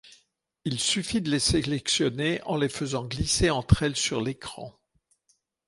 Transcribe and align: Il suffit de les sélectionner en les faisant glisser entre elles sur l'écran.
Il 0.65 0.79
suffit 0.79 1.21
de 1.21 1.29
les 1.29 1.37
sélectionner 1.37 2.41
en 2.47 2.55
les 2.57 2.69
faisant 2.69 3.05
glisser 3.05 3.51
entre 3.51 3.83
elles 3.83 3.95
sur 3.95 4.19
l'écran. 4.19 4.73